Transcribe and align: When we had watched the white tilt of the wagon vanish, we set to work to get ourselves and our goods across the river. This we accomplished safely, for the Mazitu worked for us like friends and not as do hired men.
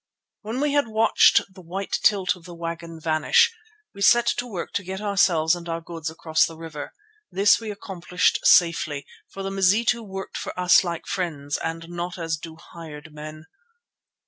When 0.41 0.59
we 0.61 0.73
had 0.73 0.87
watched 0.87 1.41
the 1.53 1.61
white 1.61 1.99
tilt 2.01 2.35
of 2.35 2.45
the 2.45 2.55
wagon 2.55 2.99
vanish, 2.99 3.53
we 3.93 4.01
set 4.01 4.25
to 4.37 4.47
work 4.47 4.73
to 4.73 4.83
get 4.83 4.99
ourselves 4.99 5.53
and 5.53 5.69
our 5.69 5.79
goods 5.79 6.09
across 6.09 6.43
the 6.43 6.57
river. 6.57 6.95
This 7.29 7.59
we 7.59 7.69
accomplished 7.69 8.39
safely, 8.43 9.05
for 9.29 9.43
the 9.43 9.51
Mazitu 9.51 10.01
worked 10.01 10.37
for 10.37 10.59
us 10.59 10.83
like 10.83 11.05
friends 11.05 11.57
and 11.59 11.87
not 11.87 12.17
as 12.17 12.35
do 12.35 12.55
hired 12.55 13.13
men. 13.13 13.45